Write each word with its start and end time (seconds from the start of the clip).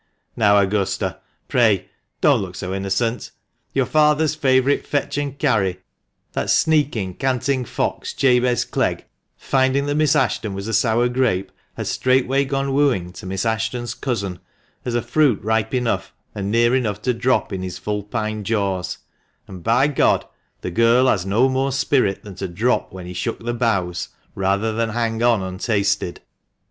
"Now, 0.35 0.57
Augusta, 0.57 1.19
pray 1.47 1.91
don't 2.21 2.41
look 2.41 2.55
so 2.55 2.73
innocent! 2.73 3.29
Your 3.71 3.85
father's 3.85 4.33
favourite 4.33 4.87
fetch 4.87 5.15
and 5.19 5.37
carry, 5.37 5.77
that 6.31 6.49
sneaking, 6.49 7.13
canting 7.17 7.65
fox, 7.65 8.15
Jabez 8.15 8.65
Clegg, 8.65 9.05
finding 9.37 9.85
that 9.85 9.93
Miss 9.93 10.15
Ashton 10.15 10.55
was 10.55 10.67
a 10.67 10.73
sour 10.73 11.07
grape, 11.07 11.51
has 11.77 11.87
straightway 11.87 12.45
gone 12.45 12.73
wooing 12.73 13.11
to 13.13 13.27
Miss 13.27 13.45
Ashton's 13.45 13.93
cousin 13.93 14.39
as 14.85 14.97
fruit 15.05 15.39
ripe 15.43 15.71
enough 15.75 16.15
and 16.33 16.49
near 16.49 16.75
enough 16.75 17.03
to 17.03 17.13
drop 17.13 17.53
into 17.53 17.65
his 17.65 17.77
vulpine 17.77 18.43
jaws, 18.43 18.97
and, 19.47 19.61
by 19.63 19.87
G, 19.87 20.03
the 20.61 20.71
girl 20.71 21.05
has 21.09 21.21
had 21.25 21.29
no 21.29 21.47
more 21.47 21.71
spirit 21.71 22.23
than 22.23 22.33
to 22.37 22.47
drop 22.47 22.91
when 22.91 23.05
he 23.05 23.13
shook 23.13 23.45
the 23.45 23.53
boughs, 23.53 24.09
rather 24.33 24.73
than 24.73 24.89
hang 24.89 25.21
on 25.21 25.43
untasted 25.43 26.21